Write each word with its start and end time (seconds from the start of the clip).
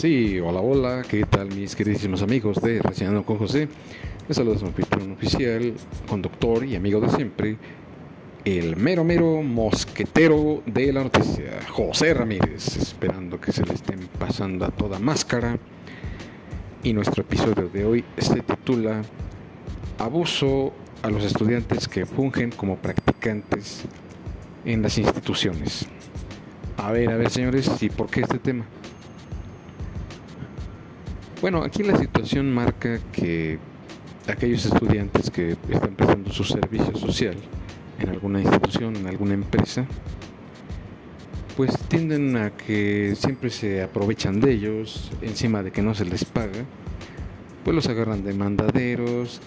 Sí, 0.00 0.40
hola, 0.40 0.60
hola, 0.62 1.02
¿qué 1.06 1.26
tal 1.26 1.54
mis 1.54 1.76
queridísimos 1.76 2.22
amigos 2.22 2.58
de 2.62 2.80
Recién 2.80 3.22
con 3.22 3.36
José? 3.36 3.68
Les 4.26 4.34
saluda 4.34 4.56
su 4.56 4.64
anfitrión 4.64 5.12
oficial, 5.12 5.74
conductor 6.08 6.64
y 6.64 6.74
amigo 6.74 7.00
de 7.00 7.10
siempre, 7.10 7.58
el 8.46 8.76
mero 8.76 9.04
mero 9.04 9.42
mosquetero 9.42 10.62
de 10.64 10.90
la 10.94 11.02
noticia, 11.02 11.60
José 11.68 12.14
Ramírez, 12.14 12.78
esperando 12.78 13.38
que 13.38 13.52
se 13.52 13.62
le 13.62 13.74
estén 13.74 14.08
pasando 14.18 14.64
a 14.64 14.70
toda 14.70 14.98
máscara. 14.98 15.58
Y 16.82 16.94
nuestro 16.94 17.20
episodio 17.20 17.68
de 17.68 17.84
hoy 17.84 18.02
se 18.16 18.40
titula 18.40 19.02
Abuso 19.98 20.72
a 21.02 21.10
los 21.10 21.24
estudiantes 21.24 21.86
que 21.86 22.06
fungen 22.06 22.52
como 22.52 22.76
practicantes 22.76 23.82
en 24.64 24.80
las 24.80 24.96
instituciones. 24.96 25.86
A 26.78 26.90
ver, 26.90 27.10
a 27.10 27.18
ver 27.18 27.28
señores, 27.28 27.70
¿y 27.82 27.90
por 27.90 28.08
qué 28.08 28.22
este 28.22 28.38
tema? 28.38 28.64
Bueno, 31.40 31.62
aquí 31.62 31.82
la 31.82 31.96
situación 31.96 32.52
marca 32.52 33.00
que 33.12 33.58
aquellos 34.26 34.66
estudiantes 34.66 35.30
que 35.30 35.56
están 35.70 35.94
prestando 35.94 36.30
su 36.30 36.44
servicio 36.44 36.94
social 36.94 37.34
en 37.98 38.10
alguna 38.10 38.42
institución, 38.42 38.94
en 38.96 39.06
alguna 39.06 39.32
empresa, 39.32 39.86
pues 41.56 41.78
tienden 41.88 42.36
a 42.36 42.50
que 42.50 43.14
siempre 43.16 43.48
se 43.48 43.82
aprovechan 43.82 44.38
de 44.40 44.52
ellos, 44.52 45.10
encima 45.22 45.62
de 45.62 45.70
que 45.70 45.80
no 45.80 45.94
se 45.94 46.04
les 46.04 46.26
paga, 46.26 46.66
pues 47.64 47.74
los 47.74 47.88
agarran 47.88 48.22
de 48.22 48.34
mandaderos, 48.34 49.40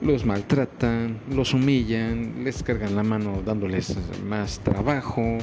los 0.00 0.24
maltratan, 0.24 1.18
los 1.28 1.54
humillan, 1.54 2.44
les 2.44 2.62
cargan 2.62 2.94
la 2.94 3.02
mano 3.02 3.42
dándoles 3.44 3.96
más 4.28 4.60
trabajo 4.60 5.38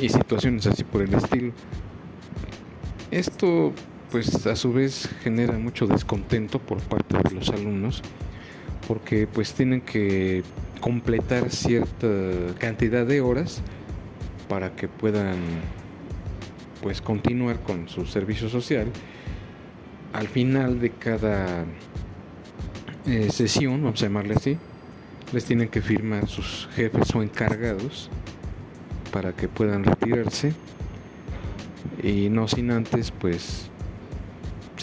y 0.00 0.08
situaciones 0.08 0.66
así 0.66 0.82
por 0.82 1.02
el 1.02 1.14
estilo. 1.14 1.52
Esto 3.12 3.72
pues 4.10 4.46
a 4.46 4.56
su 4.56 4.72
vez 4.72 5.08
genera 5.22 5.58
mucho 5.58 5.86
descontento 5.86 6.58
por 6.58 6.80
parte 6.80 7.16
de 7.16 7.34
los 7.34 7.48
alumnos 7.50 8.02
porque 8.86 9.26
pues 9.26 9.54
tienen 9.54 9.80
que 9.80 10.42
completar 10.80 11.50
cierta 11.50 12.06
cantidad 12.58 13.06
de 13.06 13.20
horas 13.20 13.60
para 14.48 14.76
que 14.76 14.88
puedan 14.88 15.36
pues 16.82 17.00
continuar 17.00 17.60
con 17.60 17.88
su 17.88 18.04
servicio 18.04 18.48
social. 18.48 18.88
Al 20.12 20.28
final 20.28 20.80
de 20.80 20.90
cada 20.90 21.64
eh, 23.06 23.30
sesión 23.30 23.82
vamos 23.82 24.02
a 24.02 24.06
llamarle 24.06 24.34
así 24.34 24.58
les 25.34 25.44
tienen 25.44 25.68
que 25.68 25.82
firmar 25.82 26.28
sus 26.28 26.68
jefes 26.74 27.12
o 27.14 27.22
encargados 27.22 28.08
para 29.12 29.32
que 29.32 29.48
puedan 29.48 29.84
retirarse. 29.84 30.54
Y 32.02 32.28
no 32.28 32.46
sin 32.46 32.70
antes 32.70 33.10
pues 33.10 33.68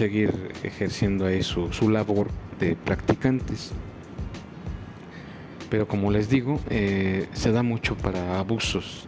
seguir 0.02 0.34
ejerciendo 0.64 1.28
ahí 1.28 1.44
su, 1.44 1.70
labor 1.88 2.28
de 2.60 2.76
practicantes. 2.76 3.72
Pero 5.70 5.88
como 5.88 6.10
les 6.10 6.28
digo, 6.28 6.60
eh, 6.72 7.28
se 7.34 7.52
da 7.52 7.62
mucho 7.62 7.96
para 7.96 8.40
abusos, 8.40 9.06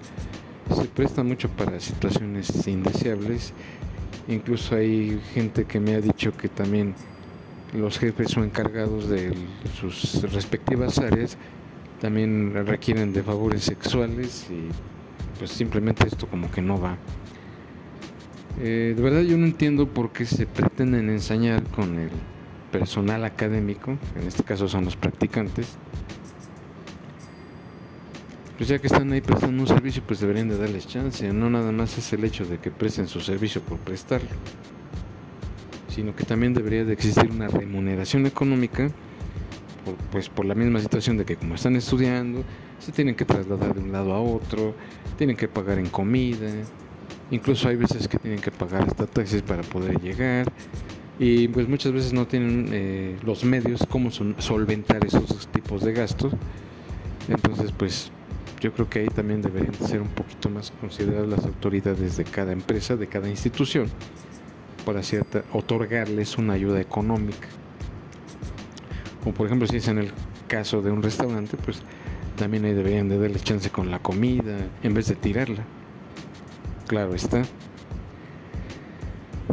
se 0.69 0.85
presta 0.85 1.23
mucho 1.23 1.49
para 1.49 1.79
situaciones 1.79 2.67
indeseables. 2.67 3.53
Incluso 4.27 4.75
hay 4.75 5.19
gente 5.33 5.65
que 5.65 5.79
me 5.79 5.95
ha 5.95 5.99
dicho 5.99 6.31
que 6.37 6.47
también 6.47 6.93
los 7.73 7.97
jefes 7.97 8.29
son 8.29 8.43
encargados 8.43 9.09
de 9.09 9.33
sus 9.79 10.21
respectivas 10.31 10.99
áreas 10.99 11.39
también 12.03 12.53
requieren 12.67 13.13
de 13.13 13.23
favores 13.23 13.63
sexuales 13.63 14.47
y 14.49 14.67
pues 15.39 15.51
simplemente 15.51 16.05
esto 16.05 16.27
como 16.27 16.51
que 16.51 16.61
no 16.61 16.79
va. 16.79 16.97
Eh, 18.59 18.93
de 18.95 19.01
verdad 19.01 19.21
yo 19.21 19.37
no 19.37 19.45
entiendo 19.45 19.87
por 19.87 20.11
qué 20.11 20.25
se 20.25 20.45
pretenden 20.45 21.09
ensañar 21.09 21.63
con 21.63 21.97
el 21.97 22.09
personal 22.71 23.23
académico, 23.25 23.97
en 24.15 24.27
este 24.27 24.43
caso 24.43 24.67
son 24.67 24.85
los 24.85 24.95
practicantes. 24.95 25.77
Pues 28.57 28.69
ya 28.69 28.79
que 28.79 28.87
están 28.87 29.11
ahí 29.11 29.21
prestando 29.21 29.61
un 29.61 29.67
servicio, 29.67 30.03
pues 30.05 30.19
deberían 30.19 30.47
de 30.47 30.57
darles 30.57 30.87
chance. 30.87 31.33
No 31.33 31.49
nada 31.49 31.71
más 31.71 31.97
es 31.97 32.13
el 32.13 32.23
hecho 32.23 32.45
de 32.45 32.59
que 32.59 32.69
presten 32.69 33.07
su 33.07 33.19
servicio 33.19 33.61
por 33.61 33.79
prestarlo, 33.79 34.29
sino 35.89 36.15
que 36.15 36.23
también 36.23 36.53
debería 36.53 36.85
de 36.85 36.93
existir 36.93 37.29
una 37.31 37.47
remuneración 37.47 38.25
económica, 38.27 38.91
pues 40.11 40.29
por 40.29 40.45
la 40.45 40.55
misma 40.55 40.79
situación 40.79 41.17
de 41.17 41.25
que 41.25 41.35
como 41.35 41.55
están 41.55 41.75
estudiando, 41.75 42.43
se 42.79 42.91
tienen 42.91 43.15
que 43.15 43.25
trasladar 43.25 43.73
de 43.73 43.81
un 43.81 43.91
lado 43.91 44.13
a 44.13 44.21
otro, 44.21 44.75
tienen 45.17 45.35
que 45.35 45.47
pagar 45.47 45.79
en 45.79 45.89
comida, 45.89 46.49
Incluso 47.33 47.67
hay 47.67 47.77
veces 47.77 48.07
que 48.07 48.19
tienen 48.19 48.39
que 48.39 48.51
pagar 48.51 48.83
hasta 48.83 49.07
taxis 49.07 49.41
para 49.41 49.63
poder 49.63 49.99
llegar 49.99 50.51
y 51.17 51.47
pues 51.47 51.67
muchas 51.67 51.91
veces 51.91 52.13
no 52.13 52.27
tienen 52.27 52.69
eh, 52.71 53.17
los 53.23 53.43
medios 53.43 53.83
como 53.89 54.11
solventar 54.11 55.03
esos 55.03 55.47
tipos 55.47 55.81
de 55.81 55.93
gastos. 55.93 56.31
Entonces 57.27 57.71
pues 57.71 58.11
yo 58.61 58.71
creo 58.71 58.87
que 58.87 58.99
ahí 58.99 59.07
también 59.07 59.41
deberían 59.41 59.73
ser 59.73 59.99
un 60.03 60.09
poquito 60.09 60.47
más 60.51 60.71
consideradas 60.79 61.27
las 61.27 61.43
autoridades 61.43 62.17
de 62.17 62.23
cada 62.23 62.51
empresa, 62.51 62.97
de 62.97 63.07
cada 63.07 63.27
institución, 63.27 63.87
para 64.85 65.01
cierta, 65.01 65.43
otorgarles 65.53 66.37
una 66.37 66.53
ayuda 66.53 66.79
económica. 66.81 67.47
O 69.25 69.31
por 69.31 69.47
ejemplo 69.47 69.67
si 69.67 69.77
es 69.77 69.87
en 69.87 69.97
el 69.97 70.11
caso 70.47 70.83
de 70.83 70.91
un 70.91 71.01
restaurante, 71.01 71.57
pues 71.57 71.81
también 72.37 72.65
ahí 72.65 72.75
deberían 72.75 73.09
de 73.09 73.17
darles 73.17 73.43
chance 73.43 73.71
con 73.71 73.89
la 73.89 73.97
comida 73.97 74.55
en 74.83 74.93
vez 74.93 75.07
de 75.07 75.15
tirarla 75.15 75.65
claro 76.93 77.15
está. 77.15 77.41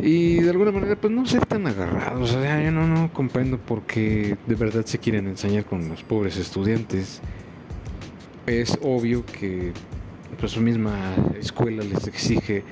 Y 0.03 0.41
de 0.41 0.51
alguna 0.51 0.73
manera, 0.73 0.97
pues 0.97 1.11
no 1.11 1.25
ser 1.25 1.47
tan 1.47 1.67
agarrados. 1.67 2.35
O 2.35 2.43
sea, 2.43 2.63
yo 2.63 2.71
no, 2.71 2.87
no 2.87 3.11
comprendo 3.15 3.57
por 3.57 3.83
qué 3.83 4.37
de 4.47 4.55
verdad 4.55 4.85
se 4.85 4.99
quieren 4.99 5.27
enseñar 5.27 5.65
con 5.65 5.89
los 5.89 6.03
pobres 6.03 6.37
estudiantes. 6.37 7.23
Es 8.47 8.79
obvio 8.83 9.25
que 9.25 9.73
pues, 10.39 10.53
su 10.53 10.61
misma 10.61 11.15
escuela 11.39 11.83
les 11.83 12.07
exige 12.07 12.63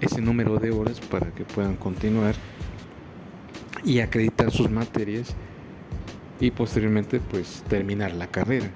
ese 0.00 0.22
número 0.22 0.58
de 0.58 0.70
horas 0.70 1.00
para 1.00 1.30
que 1.30 1.44
puedan 1.44 1.76
continuar 1.76 2.34
y 3.84 4.00
acreditar 4.00 4.50
sus 4.50 4.70
materias 4.70 5.34
y 6.40 6.50
posteriormente 6.50 7.20
pues 7.30 7.62
terminar 7.68 8.14
la 8.14 8.26
carrera. 8.26 8.70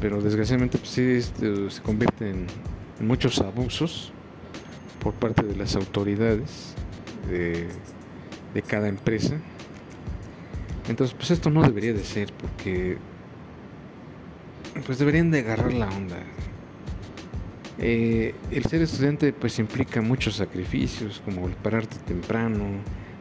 Pero 0.00 0.22
desgraciadamente 0.22 0.78
pues 0.78 0.90
sí 0.90 1.02
este, 1.02 1.70
se 1.70 1.82
convierte 1.82 2.30
en 2.30 2.46
muchos 3.00 3.40
abusos 3.40 4.12
por 5.00 5.14
parte 5.14 5.42
de 5.42 5.56
las 5.56 5.76
autoridades 5.76 6.74
de, 7.30 7.68
cada 8.66 8.88
empresa. 8.88 9.36
Entonces, 10.88 11.14
pues 11.14 11.30
esto 11.30 11.48
no 11.48 11.62
debería 11.62 11.92
de 11.92 12.02
ser 12.02 12.32
porque 12.32 12.98
pues 14.84 14.98
deberían 14.98 15.30
de 15.30 15.40
agarrar 15.40 15.72
la 15.72 15.88
onda. 15.88 16.16
Eh, 17.78 18.34
el 18.50 18.64
ser 18.64 18.82
estudiante 18.82 19.32
pues 19.32 19.60
implica 19.60 20.00
muchos 20.00 20.34
sacrificios 20.34 21.22
como 21.24 21.46
el 21.46 21.54
pararte 21.54 21.96
temprano, 21.98 22.64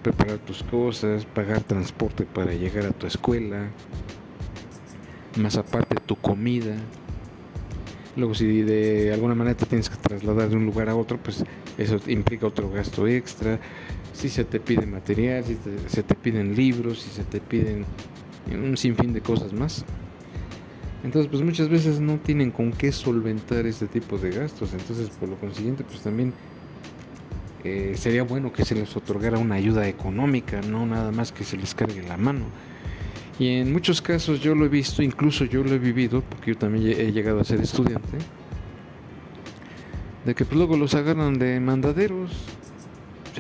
preparar 0.02 0.40
tus 0.40 0.64
cosas, 0.64 1.26
pagar 1.26 1.62
transporte 1.62 2.26
para 2.26 2.54
llegar 2.54 2.88
a 2.88 2.92
tu 2.92 3.06
escuela, 3.06 3.68
más 5.38 5.58
aparte 5.58 5.98
tu 6.04 6.16
comida, 6.16 6.76
Luego 8.18 8.34
si 8.34 8.64
de 8.64 9.14
alguna 9.14 9.36
manera 9.36 9.56
te 9.56 9.68
tienes 9.68 9.90
que 9.90 9.96
trasladar 9.96 10.50
de 10.50 10.56
un 10.56 10.66
lugar 10.66 10.90
a 10.90 10.96
otro, 10.96 11.18
pues 11.18 11.46
eso 11.78 12.00
implica 12.08 12.48
otro 12.48 12.70
gasto 12.70 13.08
extra. 13.08 13.60
Si 14.12 14.28
se 14.28 14.44
te 14.44 14.60
pide 14.60 14.88
material, 14.88 15.44
si 15.46 15.56
se 15.88 16.02
te 16.02 16.16
piden 16.16 16.56
libros, 16.56 17.00
si 17.04 17.12
se 17.12 17.24
te 17.24 17.40
piden 17.40 17.86
un 18.52 18.76
sinfín 18.76 19.14
de 19.14 19.22
cosas 19.22 19.54
más. 19.54 19.86
Entonces, 21.04 21.30
pues 21.30 21.44
muchas 21.44 21.70
veces 21.70 22.00
no 22.00 22.18
tienen 22.18 22.50
con 22.50 22.72
qué 22.72 22.92
solventar 22.92 23.68
este 23.68 23.86
tipo 23.86 24.18
de 24.18 24.31
gastos. 24.31 24.74
Entonces, 24.74 25.10
por 25.10 25.30
lo 25.30 25.36
consiguiente, 25.36 25.84
pues 25.84 26.02
también 26.02 26.34
eh, 27.63 27.94
sería 27.98 28.24
bueno 28.24 28.52
que 28.52 28.66
se 28.66 28.74
les 28.74 28.96
otorgara 28.96 29.38
una 29.38 29.56
ayuda 29.56 29.88
económica, 29.88 30.62
no 30.62 30.86
nada 30.86 31.12
más 31.12 31.31
que 31.31 31.44
se 31.44 31.56
les 31.56 31.75
cargue 31.75 32.02
la 32.02 32.18
mano. 32.18 32.46
Y 33.39 33.57
en 33.57 33.72
muchos 33.72 34.01
casos 34.01 34.39
yo 34.39 34.56
lo 34.56 34.66
he 34.66 34.69
visto, 34.69 35.04
incluso 35.04 35.45
yo 35.45 35.63
lo 35.63 35.72
he 35.72 35.80
vivido, 35.80 36.22
porque 36.22 36.51
yo 36.54 36.57
también 36.57 37.00
he 37.00 37.12
llegado 37.12 37.39
a 37.39 37.44
ser 37.44 37.62
estudiante, 37.62 38.18
de 40.25 40.34
que 40.34 40.44
pues 40.44 40.57
luego 40.57 40.75
los 40.75 40.95
agarran 40.95 41.38
de 41.38 41.60
mandaderos. 41.60 42.31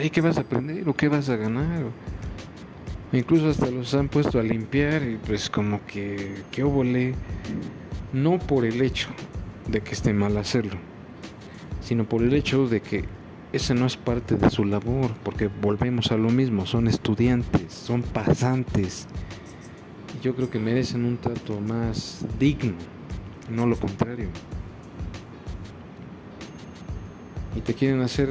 ¿Y 0.01 0.11
qué 0.11 0.21
vas 0.21 0.37
a 0.37 0.41
aprender 0.41 0.87
o 0.87 0.93
qué 0.93 1.07
vas 1.07 1.29
a 1.29 1.35
ganar? 1.35 1.85
incluso 3.13 3.49
hasta 3.49 3.71
los 3.71 3.93
han 3.93 4.09
puesto 4.09 4.37
a 4.37 4.43
limpiar 4.43 5.01
y 5.03 5.15
pues 5.15 5.49
como 5.49 5.85
que, 5.85 6.43
que 6.51 6.63
óvole, 6.63 7.13
no 8.11 8.37
por 8.37 8.65
el 8.65 8.81
hecho 8.81 9.07
de 9.67 9.79
que 9.81 9.93
esté 9.93 10.13
mal 10.13 10.37
hacerlo, 10.37 10.75
sino 11.81 12.03
por 12.03 12.21
el 12.21 12.33
hecho 12.33 12.67
de 12.67 12.81
que 12.81 13.05
ese 13.53 13.73
no 13.73 13.85
es 13.85 13.95
parte 13.95 14.35
de 14.35 14.49
su 14.49 14.65
labor, 14.65 15.11
porque 15.23 15.47
volvemos 15.47 16.11
a 16.11 16.17
lo 16.17 16.29
mismo, 16.29 16.65
son 16.65 16.87
estudiantes, 16.87 17.73
son 17.73 18.01
pasantes 18.03 19.07
yo 20.21 20.35
creo 20.35 20.49
que 20.49 20.59
merecen 20.59 21.05
un 21.05 21.17
trato 21.17 21.59
más 21.59 22.25
digno, 22.39 22.73
no 23.49 23.65
lo 23.65 23.77
contrario. 23.77 24.29
Y 27.55 27.61
te 27.61 27.73
quieren 27.73 28.01
hacer 28.01 28.29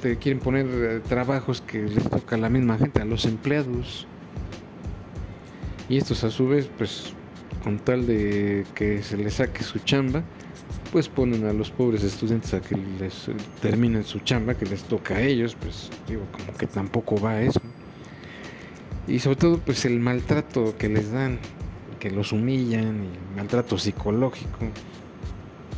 te, 0.00 0.16
quieren 0.16 0.40
poner 0.40 0.66
eh, 0.68 1.00
trabajos 1.08 1.60
que 1.60 1.82
les 1.82 2.08
toca 2.08 2.36
a 2.36 2.38
la 2.38 2.48
misma 2.48 2.78
gente, 2.78 3.02
a 3.02 3.04
los 3.04 3.24
empleados. 3.24 4.06
Y 5.88 5.96
estos 5.96 6.24
a 6.24 6.30
su 6.30 6.48
vez, 6.48 6.70
pues 6.78 7.12
con 7.64 7.78
tal 7.78 8.06
de 8.06 8.64
que 8.74 9.02
se 9.02 9.16
les 9.16 9.34
saque 9.34 9.62
su 9.62 9.78
chamba, 9.80 10.22
pues 10.92 11.08
ponen 11.08 11.46
a 11.46 11.52
los 11.52 11.70
pobres 11.70 12.02
estudiantes 12.02 12.54
a 12.54 12.60
que 12.60 12.76
les 12.98 13.26
terminen 13.60 14.04
su 14.04 14.20
chamba, 14.20 14.54
que 14.54 14.66
les 14.66 14.82
toca 14.84 15.16
a 15.16 15.20
ellos, 15.20 15.56
pues 15.60 15.90
digo, 16.08 16.22
como 16.32 16.56
que 16.56 16.66
tampoco 16.66 17.20
va 17.20 17.40
eso. 17.40 17.60
Y 19.10 19.18
sobre 19.18 19.36
todo, 19.36 19.58
pues 19.58 19.84
el 19.86 19.98
maltrato 19.98 20.76
que 20.78 20.88
les 20.88 21.10
dan, 21.10 21.40
que 21.98 22.12
los 22.12 22.30
humillan, 22.30 23.04
y 23.04 23.36
maltrato 23.36 23.76
psicológico. 23.76 24.58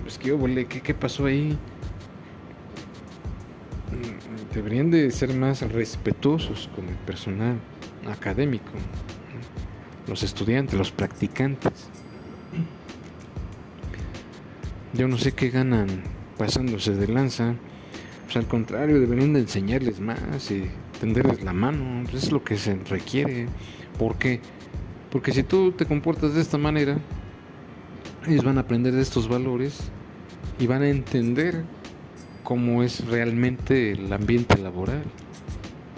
Pues 0.02 0.18
que 0.18 0.66
¿qué, 0.68 0.82
¿qué 0.82 0.94
pasó 0.94 1.24
ahí? 1.24 1.56
Mm, 3.90 4.54
deberían 4.54 4.90
de 4.90 5.10
ser 5.10 5.34
más 5.34 5.62
respetuosos 5.62 6.68
con 6.76 6.86
el 6.86 6.94
personal 6.94 7.56
académico, 8.06 8.72
los 10.06 10.22
estudiantes, 10.22 10.78
los 10.78 10.92
practicantes. 10.92 11.88
Yo 14.92 15.08
no 15.08 15.16
sé 15.16 15.32
qué 15.32 15.48
ganan 15.48 15.88
pasándose 16.36 16.94
de 16.94 17.08
lanza. 17.08 17.54
Pues 18.24 18.36
al 18.36 18.46
contrario, 18.46 19.00
deberían 19.00 19.32
de 19.32 19.40
enseñarles 19.40 20.00
más 20.00 20.50
y 20.50 20.68
tenderles 21.02 21.42
la 21.42 21.52
mano. 21.52 22.08
Es 22.12 22.30
lo 22.30 22.44
que 22.44 22.56
se 22.56 22.76
requiere. 22.76 23.46
¿Por 23.98 24.14
qué? 24.18 24.40
Porque 25.10 25.32
si 25.32 25.42
tú 25.42 25.72
te 25.72 25.84
comportas 25.84 26.34
de 26.34 26.40
esta 26.40 26.58
manera, 26.58 26.96
ellos 28.28 28.44
van 28.44 28.56
a 28.56 28.60
aprender 28.60 28.94
de 28.94 29.02
estos 29.02 29.28
valores 29.28 29.90
y 30.60 30.68
van 30.68 30.82
a 30.82 30.88
entender 30.88 31.64
cómo 32.44 32.84
es 32.84 33.04
realmente 33.08 33.90
el 33.90 34.12
ambiente 34.12 34.56
laboral 34.58 35.02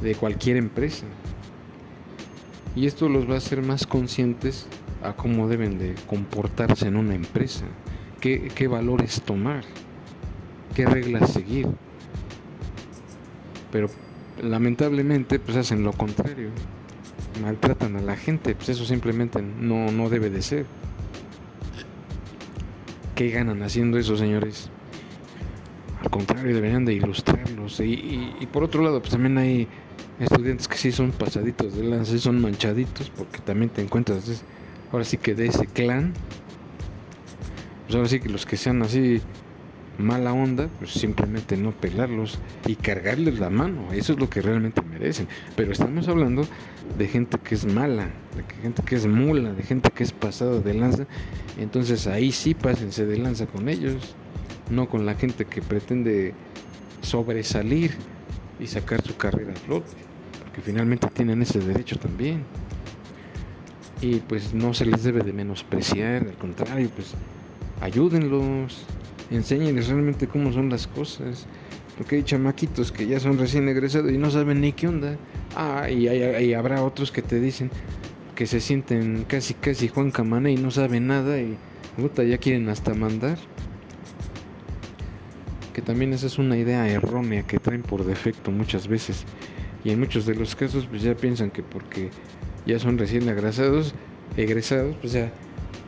de 0.02 0.14
cualquier 0.14 0.56
empresa. 0.56 1.04
Y 2.74 2.86
esto 2.86 3.10
los 3.10 3.28
va 3.28 3.34
a 3.34 3.38
hacer 3.38 3.60
más 3.60 3.86
conscientes 3.86 4.66
a 5.02 5.12
cómo 5.12 5.48
deben 5.48 5.78
de 5.78 5.94
comportarse 6.08 6.88
en 6.88 6.96
una 6.96 7.14
empresa 7.14 7.66
qué, 8.20 8.68
valores 8.68 9.20
tomar, 9.20 9.64
qué 10.74 10.86
reglas 10.86 11.30
seguir. 11.30 11.66
Pero 13.70 13.90
lamentablemente 14.42 15.38
pues 15.38 15.56
hacen 15.56 15.84
lo 15.84 15.92
contrario, 15.92 16.50
maltratan 17.42 17.96
a 17.96 18.00
la 18.00 18.16
gente, 18.16 18.54
pues 18.54 18.70
eso 18.70 18.84
simplemente 18.84 19.42
no, 19.42 19.90
no 19.90 20.08
debe 20.08 20.30
de 20.30 20.42
ser. 20.42 20.66
¿Qué 23.14 23.30
ganan 23.30 23.62
haciendo 23.62 23.98
eso, 23.98 24.16
señores? 24.16 24.70
Al 26.00 26.10
contrario, 26.10 26.54
deberían 26.54 26.84
de 26.84 26.94
ilustrarlos. 26.94 27.78
Y, 27.80 28.34
y, 28.40 28.46
por 28.52 28.64
otro 28.64 28.82
lado, 28.82 29.00
pues 29.00 29.12
también 29.12 29.38
hay 29.38 29.68
estudiantes 30.18 30.66
que 30.68 30.76
sí 30.76 30.90
son 30.90 31.12
pasaditos 31.12 31.76
de 31.76 31.84
lanza, 31.84 32.18
son 32.18 32.40
manchaditos, 32.40 33.10
porque 33.10 33.38
también 33.38 33.70
te 33.70 33.82
encuentras, 33.82 34.44
ahora 34.92 35.04
sí 35.04 35.16
que 35.16 35.34
de 35.34 35.46
ese 35.46 35.66
clan, 35.66 36.12
pues 37.84 37.94
ahora 37.94 38.08
sí 38.08 38.20
que 38.20 38.28
los 38.28 38.46
que 38.46 38.56
sean 38.56 38.82
así 38.82 39.20
mala 39.98 40.32
onda, 40.32 40.68
pues 40.78 40.92
simplemente 40.92 41.56
no 41.56 41.72
pelarlos 41.72 42.38
y 42.66 42.74
cargarles 42.76 43.38
la 43.38 43.50
mano. 43.50 43.92
Eso 43.92 44.14
es 44.14 44.18
lo 44.18 44.28
que 44.28 44.42
realmente 44.42 44.82
merecen. 44.82 45.28
Pero 45.56 45.72
estamos 45.72 46.08
hablando 46.08 46.46
de 46.98 47.08
gente 47.08 47.38
que 47.38 47.54
es 47.54 47.64
mala, 47.64 48.10
de 48.36 48.62
gente 48.62 48.82
que 48.82 48.96
es 48.96 49.06
mula, 49.06 49.52
de 49.52 49.62
gente 49.62 49.90
que 49.90 50.04
es 50.04 50.12
pasada 50.12 50.60
de 50.60 50.74
lanza. 50.74 51.06
Entonces 51.58 52.06
ahí 52.06 52.32
sí 52.32 52.54
pásense 52.54 53.06
de 53.06 53.18
lanza 53.18 53.46
con 53.46 53.68
ellos, 53.68 54.14
no 54.70 54.88
con 54.88 55.06
la 55.06 55.14
gente 55.14 55.44
que 55.44 55.62
pretende 55.62 56.34
sobresalir 57.02 57.92
y 58.58 58.66
sacar 58.66 59.02
su 59.02 59.16
carrera 59.16 59.52
a 59.52 59.56
flote, 59.56 59.90
porque 60.42 60.60
finalmente 60.60 61.08
tienen 61.08 61.42
ese 61.42 61.58
derecho 61.60 61.98
también. 61.98 62.44
Y 64.00 64.16
pues 64.16 64.52
no 64.52 64.74
se 64.74 64.84
les 64.84 65.02
debe 65.02 65.22
de 65.22 65.32
menospreciar, 65.32 66.26
al 66.26 66.34
contrario, 66.34 66.90
pues 66.94 67.14
ayúdenlos, 67.80 68.84
enséñenles 69.30 69.88
realmente 69.88 70.26
cómo 70.26 70.52
son 70.52 70.70
las 70.70 70.86
cosas. 70.86 71.46
Porque 71.96 72.16
hay 72.16 72.22
chamaquitos 72.24 72.90
que 72.90 73.06
ya 73.06 73.20
son 73.20 73.38
recién 73.38 73.68
egresados 73.68 74.10
y 74.10 74.18
no 74.18 74.30
saben 74.30 74.60
ni 74.60 74.72
qué 74.72 74.88
onda. 74.88 75.16
Ah, 75.54 75.88
y, 75.88 76.08
hay, 76.08 76.52
habrá 76.52 76.82
otros 76.82 77.12
que 77.12 77.22
te 77.22 77.38
dicen 77.38 77.70
que 78.34 78.46
se 78.46 78.60
sienten 78.60 79.24
casi 79.28 79.54
casi 79.54 79.86
Juan 79.86 80.10
Camané 80.10 80.52
y 80.52 80.56
no 80.56 80.72
saben 80.72 81.06
nada 81.06 81.38
y 81.38 81.56
puta, 81.96 82.24
ya 82.24 82.38
quieren 82.38 82.68
hasta 82.68 82.94
mandar. 82.94 83.38
Que 85.72 85.82
también 85.82 86.12
esa 86.12 86.26
es 86.26 86.38
una 86.38 86.56
idea 86.56 86.88
errónea 86.88 87.44
que 87.44 87.58
traen 87.60 87.82
por 87.82 88.04
defecto 88.04 88.50
muchas 88.50 88.88
veces. 88.88 89.24
Y 89.84 89.90
en 89.90 90.00
muchos 90.00 90.26
de 90.26 90.34
los 90.34 90.56
casos 90.56 90.86
pues 90.86 91.02
ya 91.02 91.14
piensan 91.14 91.50
que 91.50 91.62
porque 91.62 92.10
ya 92.66 92.80
son 92.80 92.98
recién 92.98 93.28
egresados, 93.28 93.94
egresados, 94.36 94.96
pues 95.00 95.12
ya 95.12 95.30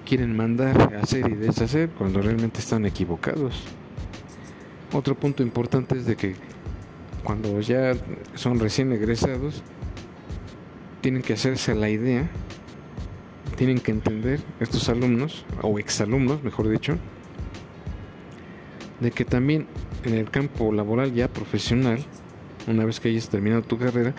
quieren 0.06 0.36
mandar 0.36 0.94
hacer 1.02 1.28
y 1.28 1.34
deshacer 1.34 1.90
cuando 1.90 2.22
realmente 2.22 2.60
están 2.60 2.86
equivocados. 2.86 3.60
Otro 4.92 5.16
punto 5.16 5.42
importante 5.42 5.98
es 5.98 6.06
de 6.06 6.16
que 6.16 6.36
cuando 7.24 7.60
ya 7.60 7.94
son 8.34 8.60
recién 8.60 8.92
egresados, 8.92 9.62
tienen 11.00 11.22
que 11.22 11.32
hacerse 11.32 11.74
la 11.74 11.90
idea, 11.90 12.28
tienen 13.56 13.80
que 13.80 13.90
entender 13.90 14.40
estos 14.60 14.88
alumnos, 14.88 15.44
o 15.60 15.78
exalumnos, 15.78 16.42
mejor 16.44 16.68
dicho, 16.68 16.96
de 19.00 19.10
que 19.10 19.24
también 19.24 19.66
en 20.04 20.14
el 20.14 20.30
campo 20.30 20.72
laboral 20.72 21.12
ya 21.12 21.28
profesional, 21.28 21.98
una 22.68 22.84
vez 22.84 23.00
que 23.00 23.08
hayas 23.08 23.28
terminado 23.28 23.62
tu 23.62 23.76
carrera, 23.76 24.14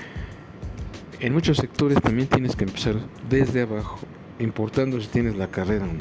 en 1.22 1.33
muchos 1.33 1.57
sectores 1.57 2.01
también 2.01 2.28
tienes 2.28 2.56
que 2.57 2.66
empezar 2.66 2.95
desde 3.30 3.62
abajo 3.62 4.00
importando 4.39 5.00
si 5.01 5.07
tienes 5.07 5.36
la 5.36 5.48
carrera 5.48 5.86
o 5.86 5.94
no. 5.94 6.00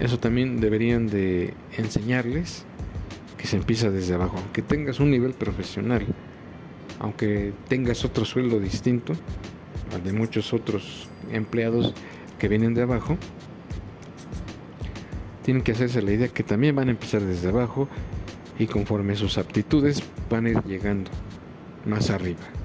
Eso 0.00 0.18
también 0.18 0.60
deberían 0.60 1.06
de 1.06 1.54
enseñarles 1.76 2.64
que 3.36 3.46
se 3.46 3.56
empieza 3.56 3.90
desde 3.90 4.14
abajo, 4.14 4.36
aunque 4.38 4.62
tengas 4.62 5.00
un 5.00 5.10
nivel 5.10 5.34
profesional, 5.34 6.06
aunque 6.98 7.52
tengas 7.68 8.04
otro 8.04 8.24
sueldo 8.24 8.58
distinto 8.58 9.14
al 9.94 10.02
de 10.02 10.12
muchos 10.12 10.52
otros 10.52 11.08
empleados 11.30 11.94
que 12.38 12.48
vienen 12.48 12.74
de 12.74 12.82
abajo, 12.82 13.16
tienen 15.42 15.62
que 15.62 15.72
hacerse 15.72 16.02
la 16.02 16.12
idea 16.12 16.28
que 16.28 16.42
también 16.42 16.74
van 16.74 16.88
a 16.88 16.92
empezar 16.92 17.20
desde 17.20 17.48
abajo 17.48 17.88
y 18.58 18.66
conforme 18.66 19.16
sus 19.16 19.38
aptitudes 19.38 20.02
van 20.30 20.46
a 20.46 20.50
ir 20.50 20.62
llegando 20.64 21.10
más 21.84 22.10
arriba. 22.10 22.61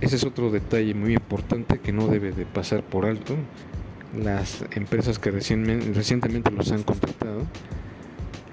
Ese 0.00 0.16
es 0.16 0.24
otro 0.24 0.50
detalle 0.50 0.94
muy 0.94 1.14
importante 1.14 1.78
que 1.78 1.92
no 1.92 2.06
debe 2.06 2.32
de 2.32 2.44
pasar 2.44 2.82
por 2.82 3.06
alto. 3.06 3.34
Las 4.16 4.64
empresas 4.72 5.18
que 5.18 5.30
recientemente 5.30 6.50
los 6.50 6.70
han 6.70 6.82
contratado, 6.82 7.42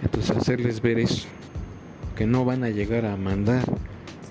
entonces 0.02 0.36
hacerles 0.36 0.82
ver 0.82 1.00
eso, 1.00 1.28
que 2.16 2.26
no 2.26 2.44
van 2.44 2.64
a 2.64 2.70
llegar 2.70 3.06
a 3.06 3.16
mandar 3.18 3.66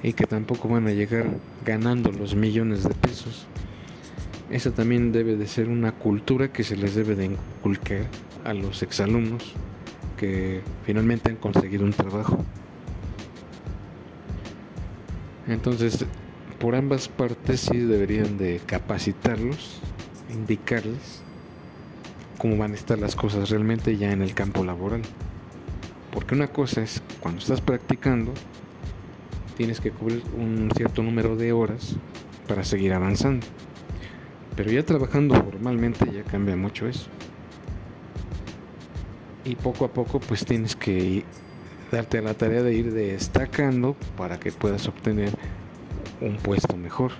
y 0.02 0.14
que 0.14 0.26
tampoco 0.26 0.69
van 0.69 0.88
a 0.88 0.92
llegar 0.92 1.26
ganando 1.64 2.11
los 2.12 2.35
millones 2.35 2.83
de 2.83 2.95
pesos. 2.95 3.47
Esa 4.50 4.73
también 4.73 5.12
debe 5.12 5.37
de 5.37 5.47
ser 5.47 5.69
una 5.69 5.92
cultura 5.92 6.52
que 6.52 6.64
se 6.64 6.76
les 6.76 6.95
debe 6.95 7.14
de 7.14 7.26
inculcar 7.26 8.07
a 8.45 8.52
los 8.52 8.83
exalumnos 8.83 9.52
que 10.19 10.61
finalmente 10.85 11.31
han 11.31 11.37
conseguido 11.37 11.85
un 11.85 11.92
trabajo. 11.92 12.45
Entonces, 15.49 16.04
por 16.62 16.76
ambas 16.76 17.09
partes 17.09 17.59
sí 17.59 17.76
deberían 17.76 18.38
de 18.38 18.61
capacitarlos, 18.64 19.81
indicarles 20.33 21.21
cómo 22.38 22.57
van 22.57 22.71
a 22.71 22.76
estar 22.76 23.00
las 23.00 23.16
cosas 23.16 23.50
realmente 23.50 23.97
ya 23.97 24.12
en 24.12 24.23
el 24.23 24.33
campo 24.33 24.62
laboral. 24.62 25.02
Porque 26.12 26.37
una 26.37 26.47
cosa 26.47 26.83
es 26.83 27.02
cuando 27.19 27.40
estás 27.40 27.61
practicando, 27.61 28.33
tienes 29.57 29.81
que 29.81 29.90
cubrir 29.90 30.23
un 30.38 30.71
cierto 30.76 31.02
número 31.02 31.35
de 31.35 31.50
horas 31.50 31.97
para 32.47 32.62
seguir 32.62 32.92
avanzando. 32.92 33.45
Pero 34.54 34.71
ya 34.71 34.85
trabajando 34.85 35.35
formalmente 35.35 36.12
ya 36.12 36.23
cambia 36.23 36.54
mucho 36.54 36.87
eso. 36.87 37.09
Y 39.45 39.57
poco 39.57 39.85
a 39.85 39.92
poco 39.92 40.21
pues 40.21 40.45
tienes 40.45 40.76
que 40.76 41.25
darte 41.90 42.19
a 42.19 42.23
la 42.23 42.35
tarea 42.35 42.62
de 42.62 42.73
ir 42.73 42.92
destacando 42.92 43.97
para 44.16 44.38
que 44.38 44.52
puedas 44.52 44.87
obtener 44.87 45.37
un 46.23 46.37
puesto 46.37 46.76
mejor. 46.76 47.12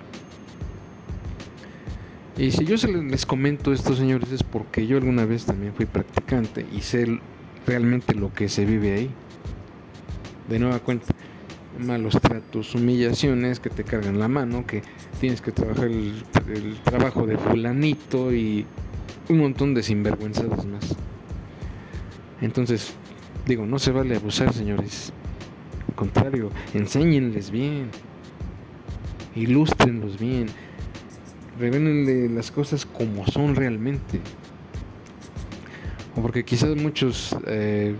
Y 2.37 2.51
si 2.51 2.65
yo 2.65 2.77
se 2.77 2.91
les 2.91 3.25
comento 3.25 3.71
esto, 3.73 3.95
señores, 3.95 4.31
es 4.31 4.43
porque 4.43 4.87
yo 4.87 4.97
alguna 4.97 5.25
vez 5.25 5.45
también 5.45 5.73
fui 5.73 5.85
practicante 5.85 6.65
y 6.75 6.81
sé 6.81 7.19
realmente 7.67 8.15
lo 8.15 8.33
que 8.33 8.49
se 8.49 8.65
vive 8.65 8.93
ahí. 8.93 9.09
De 10.49 10.57
nueva 10.57 10.79
cuenta, 10.79 11.13
malos 11.79 12.19
tratos, 12.19 12.73
humillaciones, 12.73 13.59
que 13.59 13.69
te 13.69 13.83
cargan 13.83 14.19
la 14.19 14.27
mano, 14.27 14.65
que 14.65 14.81
tienes 15.19 15.41
que 15.41 15.51
trabajar 15.51 15.85
el, 15.85 16.23
trabajo 16.83 17.25
de 17.27 17.37
fulanito 17.37 18.33
y 18.33 18.65
un 19.29 19.37
montón 19.37 19.73
de 19.73 19.83
sinvergüenzadas 19.83 20.65
más. 20.65 20.95
Entonces, 22.41 22.93
digo, 23.45 23.65
no 23.65 23.77
se 23.79 23.91
vale 23.91 24.15
abusar, 24.15 24.53
señores. 24.53 25.13
Al 25.87 25.95
contrario, 25.95 26.49
enséñenles 26.73 27.51
bien, 27.51 27.89
ilústrenlos 29.35 30.19
bien, 30.19 30.47
revelenle 31.59 32.29
las 32.29 32.51
cosas 32.51 32.85
como 32.85 33.25
son 33.27 33.55
realmente. 33.55 34.19
O 36.15 36.21
porque 36.21 36.43
quizás 36.43 36.75
muchos 36.75 37.35
eh, 37.47 37.95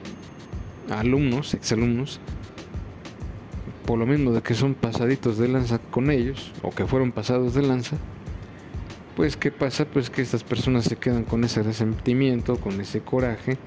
alumnos, 0.89 1.53
exalumnos, 1.53 2.19
por 3.85 3.97
lo 3.99 4.05
menos 4.05 4.35
de 4.35 4.41
que 4.41 4.53
son 4.53 4.75
pasaditos 4.75 5.37
de 5.37 5.47
lanza 5.47 5.79
con 5.79 6.11
ellos, 6.11 6.51
o 6.61 6.69
que 6.69 6.85
fueron 6.85 7.11
pasados 7.11 7.53
de 7.53 7.63
lanza, 7.63 7.97
pues 9.15 9.37
¿qué 9.37 9.51
pasa? 9.51 9.85
Pues 9.85 10.09
que 10.09 10.21
estas 10.21 10.43
personas 10.43 10.85
se 10.85 10.95
quedan 10.95 11.23
con 11.23 11.43
ese 11.43 11.61
resentimiento, 11.61 12.57
con 12.57 12.81
ese 12.81 13.01
coraje, 13.01 13.57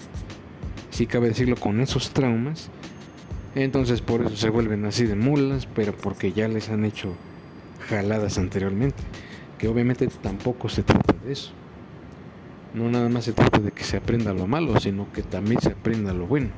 si 0.90 1.06
cabe 1.06 1.28
decirlo, 1.28 1.56
con 1.56 1.80
esos 1.80 2.10
traumas. 2.10 2.70
Entonces 3.54 4.00
por 4.00 4.22
eso 4.22 4.36
se 4.36 4.50
vuelven 4.50 4.84
así 4.84 5.06
de 5.06 5.14
mulas, 5.14 5.66
pero 5.66 5.96
porque 5.96 6.32
ya 6.32 6.48
les 6.48 6.68
han 6.68 6.84
hecho 6.84 7.14
jaladas 7.88 8.38
anteriormente, 8.38 9.02
que 9.58 9.68
obviamente 9.68 10.08
tampoco 10.08 10.68
se 10.68 10.82
trata 10.82 11.14
de 11.24 11.32
eso. 11.32 11.52
No 12.74 12.90
nada 12.90 13.08
más 13.08 13.24
se 13.24 13.32
trata 13.32 13.58
de 13.58 13.72
que 13.72 13.84
se 13.84 13.96
aprenda 13.96 14.34
lo 14.34 14.46
malo, 14.46 14.78
sino 14.80 15.10
que 15.12 15.22
también 15.22 15.60
se 15.60 15.70
aprenda 15.70 16.12
lo 16.12 16.26
bueno. 16.26 16.50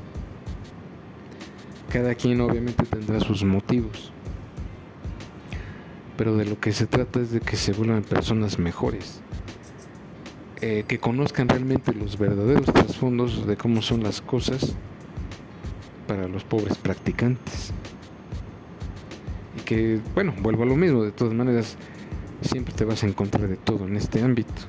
Cada 1.90 2.14
quien 2.14 2.40
obviamente 2.40 2.84
tendrá 2.84 3.20
sus 3.20 3.44
motivos. 3.44 4.12
Pero 6.16 6.36
de 6.36 6.44
lo 6.44 6.58
que 6.58 6.72
se 6.72 6.86
trata 6.86 7.20
es 7.20 7.30
de 7.30 7.40
que 7.40 7.56
se 7.56 7.72
vuelvan 7.72 8.02
personas 8.02 8.58
mejores. 8.58 9.20
Eh, 10.60 10.84
que 10.88 10.98
conozcan 10.98 11.48
realmente 11.48 11.94
los 11.94 12.18
verdaderos 12.18 12.66
trasfondos 12.66 13.46
de 13.46 13.56
cómo 13.56 13.80
son 13.80 14.02
las 14.02 14.20
cosas 14.20 14.74
para 16.08 16.26
los 16.26 16.42
pobres 16.42 16.76
practicantes. 16.76 17.72
Que, 19.68 20.00
bueno, 20.14 20.32
vuelvo 20.40 20.62
a 20.62 20.66
lo 20.66 20.76
mismo, 20.76 21.04
de 21.04 21.12
todas 21.12 21.34
maneras, 21.34 21.76
siempre 22.40 22.72
te 22.72 22.86
vas 22.86 23.04
a 23.04 23.06
encontrar 23.06 23.46
de 23.46 23.58
todo 23.58 23.86
en 23.86 23.98
este 23.98 24.22
ámbito. 24.22 24.62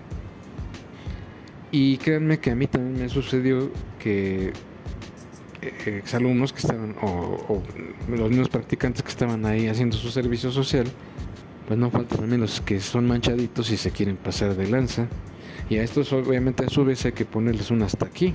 Y 1.72 1.96
créanme 2.00 2.40
que 2.40 2.52
a 2.52 2.56
mí 2.56 2.68
también 2.68 3.04
me 3.04 3.08
sucedió 3.08 3.72
que 3.98 4.52
eh, 5.62 6.00
exalumnos 6.04 6.52
que 6.52 6.60
estaban, 6.60 6.98
o, 7.02 7.64
los 8.10 8.30
mismos 8.30 8.50
practicantes 8.50 9.02
que 9.02 9.08
estaban 9.08 9.46
ahí 9.46 9.70
haciendo 9.70 9.96
su 9.96 10.12
servicio 10.12 10.52
social, 10.52 10.88
pues 11.66 11.80
no 11.80 11.90
faltan 11.92 12.20
también 12.20 12.42
los 12.42 12.60
que 12.60 12.82
son 12.82 13.08
manchaditos 13.08 13.72
y 13.72 13.78
se 13.78 13.92
quieren 13.92 14.18
pasar 14.18 14.54
de 14.54 14.68
lanza. 14.68 15.08
Y 15.70 15.78
a 15.78 15.84
estos 15.84 16.12
obviamente 16.12 16.66
a 16.66 16.70
su 16.70 16.84
vez 16.84 17.06
hay 17.06 17.14
que 17.14 17.24
ponerles 17.24 17.72
un 17.72 17.84
hasta 17.84 18.06
aquí. 18.06 18.34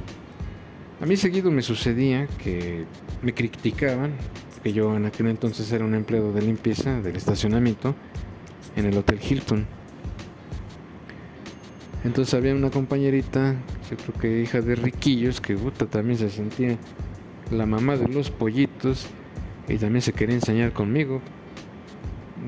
A 1.03 1.05
mí 1.05 1.19
seguido 1.19 1.51
me 1.51 1.61
sucedía 1.61 2.27
que 2.43 2.87
me 3.21 3.35
criticaban, 3.35 4.13
que 4.65 4.73
yo 4.73 4.97
en 4.97 5.05
aquel 5.05 5.27
entonces 5.27 5.71
era 5.73 5.85
un 5.85 5.95
empleado 5.95 6.33
de 6.33 6.41
limpieza 6.41 7.03
del 7.03 7.17
estacionamiento 7.17 7.95
en 8.77 8.87
el 8.87 8.97
Hotel 8.97 9.21
Hilton. 9.23 9.67
Entonces 12.03 12.33
había 12.33 12.55
una 12.55 12.71
compañerita, 12.71 13.57
yo 13.91 13.97
creo 13.99 14.21
que 14.21 14.41
hija 14.41 14.63
de 14.63 14.75
riquillos, 14.75 15.43
que 15.43 15.55
puta, 15.55 15.85
también 15.85 16.19
se 16.19 16.31
sentía 16.31 16.79
la 17.51 17.67
mamá 17.67 17.99
de 17.99 18.09
los 18.09 18.31
pollitos 18.31 19.07
y 19.69 19.77
también 19.77 20.01
se 20.01 20.15
quería 20.15 20.35
enseñar 20.35 20.73
conmigo. 20.73 21.21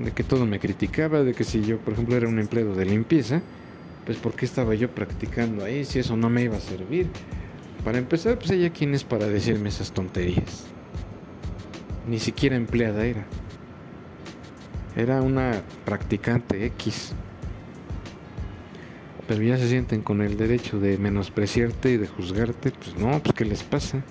De 0.02 0.12
que 0.12 0.24
todo 0.24 0.46
me 0.46 0.58
criticaba, 0.58 1.22
de 1.22 1.34
que 1.34 1.44
si 1.44 1.62
yo, 1.62 1.78
por 1.78 1.92
ejemplo, 1.92 2.16
era 2.16 2.28
un 2.28 2.38
empleado 2.38 2.74
de 2.74 2.86
limpieza, 2.86 3.42
pues 4.06 4.16
¿por 4.16 4.32
qué 4.32 4.46
estaba 4.46 4.74
yo 4.74 4.90
practicando 4.90 5.66
ahí 5.66 5.84
si 5.84 5.98
eso 5.98 6.16
no 6.16 6.30
me 6.30 6.44
iba 6.44 6.56
a 6.56 6.60
servir? 6.60 7.08
Para 7.84 7.98
empezar, 7.98 8.38
pues 8.38 8.52
ella 8.52 8.70
quién 8.70 8.94
es 8.94 9.04
para 9.04 9.26
decirme 9.26 9.68
esas 9.68 9.92
tonterías. 9.92 10.75
Ni 12.06 12.18
siquiera 12.18 12.56
empleada 12.56 13.04
era. 13.04 13.24
Era 14.96 15.22
una 15.22 15.62
practicante 15.84 16.64
X 16.66 17.14
pero 19.26 19.42
ya 19.42 19.56
se 19.56 19.68
sienten 19.68 20.02
con 20.02 20.22
el 20.22 20.36
derecho 20.36 20.78
de 20.78 20.98
menospreciarte 20.98 21.90
y 21.90 21.96
de 21.96 22.06
juzgarte, 22.06 22.70
pues 22.70 22.96
no, 22.96 23.20
pues 23.20 23.34
qué 23.34 23.44
les 23.44 23.62
pasa. 23.62 24.02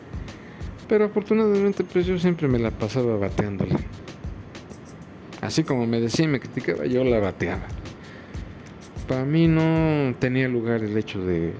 Pero 0.89 1.05
afortunadamente 1.05 1.83
pues 1.83 2.05
yo 2.05 2.19
siempre 2.19 2.47
me 2.47 2.59
la 2.59 2.71
pasaba 2.71 3.17
bateándola. 3.17 3.79
Así 5.41 5.63
como 5.63 5.87
me 5.87 6.01
decía 6.01 6.25
y 6.25 6.27
me 6.27 6.39
criticaba, 6.39 6.85
yo 6.85 7.03
la 7.03 7.19
bateaba. 7.19 7.63
Para 9.07 9.23
mí 9.23 9.47
no 9.47 10.15
tenía 10.19 10.47
lugar 10.47 10.83
el 10.83 10.97
hecho 10.97 11.23
de 11.23 11.53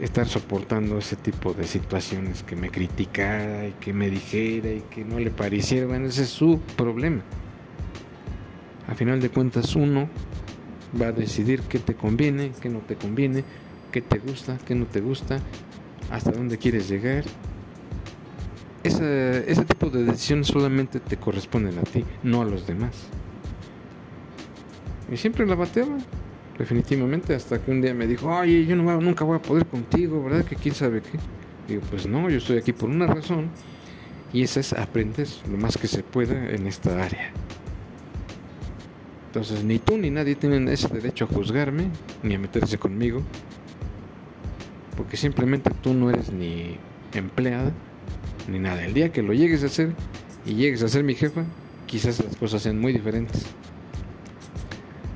estar 0.00 0.26
soportando 0.26 0.98
ese 0.98 1.16
tipo 1.16 1.52
de 1.52 1.64
situaciones, 1.64 2.42
que 2.42 2.56
me 2.56 2.70
criticara 2.70 3.66
y 3.66 3.72
que 3.72 3.92
me 3.92 4.08
dijera 4.08 4.70
y 4.70 4.82
que 4.90 5.04
no 5.04 5.18
le 5.18 5.30
pareciera, 5.30 5.86
bueno, 5.86 6.06
ese 6.06 6.22
es 6.22 6.30
su 6.30 6.58
problema. 6.76 7.22
A 8.88 8.94
final 8.94 9.20
de 9.20 9.28
cuentas 9.28 9.76
uno 9.76 10.08
va 11.00 11.08
a 11.08 11.12
decidir 11.12 11.62
qué 11.62 11.78
te 11.78 11.94
conviene, 11.94 12.52
qué 12.60 12.68
no 12.68 12.80
te 12.80 12.96
conviene, 12.96 13.44
qué 13.92 14.00
te 14.00 14.18
gusta, 14.18 14.58
qué 14.66 14.74
no 14.74 14.86
te 14.86 15.00
gusta, 15.00 15.38
hasta 16.10 16.32
dónde 16.32 16.58
quieres 16.58 16.88
llegar. 16.88 17.24
ese 18.82 19.64
tipo 19.66 19.90
de 19.90 20.04
decisiones 20.04 20.46
solamente 20.46 20.98
te 21.00 21.18
corresponden 21.18 21.78
a 21.78 21.82
ti, 21.82 22.04
no 22.22 22.40
a 22.40 22.44
los 22.46 22.66
demás. 22.66 22.92
Y 25.12 25.16
siempre 25.16 25.46
la 25.46 25.56
bateaba, 25.56 25.98
definitivamente, 26.60 27.34
hasta 27.34 27.60
que 27.60 27.70
un 27.70 27.80
día 27.80 27.94
me 27.94 28.06
dijo, 28.06 28.28
oye, 28.28 28.66
yo 28.66 28.76
no, 28.76 29.00
nunca 29.00 29.24
voy 29.24 29.38
a 29.38 29.42
poder 29.42 29.66
contigo, 29.66 30.22
¿verdad? 30.22 30.44
Que 30.44 30.56
quién 30.56 30.74
sabe 30.74 31.00
qué. 31.00 31.18
Digo, 31.66 31.82
pues 31.90 32.06
no, 32.06 32.28
yo 32.28 32.38
estoy 32.38 32.58
aquí 32.58 32.72
por 32.72 32.90
una 32.90 33.06
razón, 33.06 33.48
y 34.32 34.42
esa 34.42 34.60
es 34.60 34.72
aprender 34.72 35.26
lo 35.50 35.56
más 35.56 35.76
que 35.76 35.88
se 35.88 36.02
pueda 36.02 36.50
en 36.50 36.66
esta 36.66 37.02
área. 37.02 37.32
Entonces 39.28 39.62
ni 39.64 39.78
tú 39.78 39.96
ni 39.96 40.10
nadie 40.10 40.34
tienen 40.34 40.68
ese 40.68 40.88
derecho 40.88 41.24
a 41.24 41.28
juzgarme 41.28 41.88
ni 42.22 42.34
a 42.34 42.38
meterse 42.38 42.78
conmigo. 42.78 43.22
Porque 44.96 45.16
simplemente 45.16 45.70
tú 45.82 45.94
no 45.94 46.10
eres 46.10 46.32
ni 46.32 46.76
empleada 47.14 47.72
ni 48.48 48.58
nada. 48.58 48.84
El 48.84 48.92
día 48.92 49.12
que 49.12 49.22
lo 49.22 49.32
llegues 49.32 49.62
a 49.62 49.66
hacer 49.66 49.92
y 50.44 50.54
llegues 50.54 50.82
a 50.82 50.88
ser 50.88 51.04
mi 51.04 51.14
jefa, 51.14 51.44
quizás 51.86 52.22
las 52.24 52.36
cosas 52.36 52.62
sean 52.62 52.80
muy 52.80 52.92
diferentes. 52.92 53.46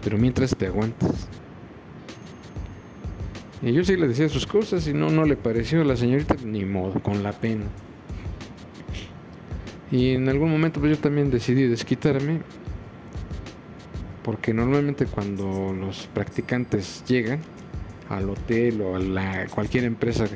Pero 0.05 0.19
mientras 0.19 0.55
te 0.55 0.67
aguantas. 0.67 1.29
Y 3.63 3.73
yo 3.73 3.83
sí 3.83 3.97
le 3.97 4.07
decía 4.07 4.29
sus 4.29 4.47
cosas 4.47 4.87
y 4.87 4.93
no, 4.93 5.09
no 5.09 5.25
le 5.25 5.37
pareció 5.37 5.81
a 5.81 5.85
la 5.85 5.97
señorita 5.97 6.37
ni 6.45 6.67
modo, 6.67 7.03
con 7.03 7.23
la 7.23 7.33
pena. 7.33 7.65
Y 9.91 10.11
en 10.11 10.29
algún 10.29 10.51
momento 10.51 10.81
pues 10.81 10.97
yo 10.97 10.99
también 11.03 11.31
decidí 11.31 11.67
desquitarme 11.67 12.41
porque 14.23 14.55
normalmente 14.55 15.07
cuando 15.07 15.73
los 15.73 16.09
practicantes 16.09 17.05
llegan 17.07 17.41
al 18.09 18.29
hotel 18.29 18.81
o 18.81 18.97
a 18.97 18.99
la, 18.99 19.47
cualquier 19.47 19.85
empresa 19.85 20.27